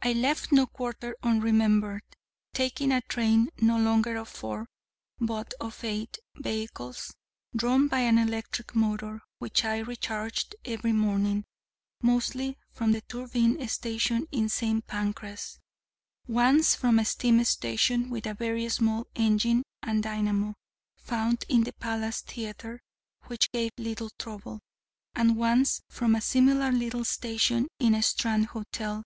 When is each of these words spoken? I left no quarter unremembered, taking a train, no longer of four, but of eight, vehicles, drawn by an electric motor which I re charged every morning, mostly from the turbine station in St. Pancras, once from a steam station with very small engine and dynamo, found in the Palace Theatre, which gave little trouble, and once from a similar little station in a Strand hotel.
I 0.00 0.12
left 0.12 0.52
no 0.52 0.66
quarter 0.68 1.16
unremembered, 1.24 2.02
taking 2.54 2.92
a 2.92 3.00
train, 3.00 3.48
no 3.60 3.76
longer 3.76 4.16
of 4.16 4.28
four, 4.28 4.68
but 5.18 5.52
of 5.60 5.82
eight, 5.82 6.18
vehicles, 6.36 7.12
drawn 7.56 7.88
by 7.88 8.02
an 8.02 8.16
electric 8.16 8.76
motor 8.76 9.22
which 9.40 9.64
I 9.64 9.78
re 9.78 9.96
charged 9.96 10.54
every 10.64 10.92
morning, 10.92 11.42
mostly 12.00 12.56
from 12.70 12.92
the 12.92 13.00
turbine 13.00 13.66
station 13.66 14.28
in 14.30 14.48
St. 14.48 14.86
Pancras, 14.86 15.58
once 16.28 16.76
from 16.76 17.00
a 17.00 17.04
steam 17.04 17.42
station 17.42 18.08
with 18.08 18.24
very 18.38 18.68
small 18.68 19.08
engine 19.16 19.64
and 19.82 20.00
dynamo, 20.00 20.54
found 20.96 21.44
in 21.48 21.64
the 21.64 21.72
Palace 21.72 22.20
Theatre, 22.20 22.80
which 23.24 23.50
gave 23.50 23.72
little 23.76 24.10
trouble, 24.16 24.60
and 25.16 25.34
once 25.36 25.80
from 25.88 26.14
a 26.14 26.20
similar 26.20 26.70
little 26.70 27.04
station 27.04 27.66
in 27.80 27.96
a 27.96 28.02
Strand 28.04 28.46
hotel. 28.46 29.02